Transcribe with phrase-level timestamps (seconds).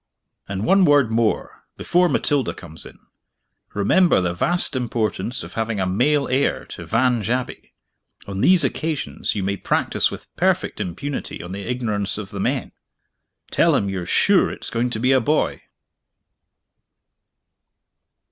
[0.49, 2.97] "And one word more, before Matilda comes in.
[3.75, 7.73] Remember the vast importance of having a male heir to Vange Abbey.
[8.25, 12.71] On these occasions you may practice with perfect impunity on the ignorance of the men.
[13.51, 15.61] Tell him you're sure it's going to be a boy!"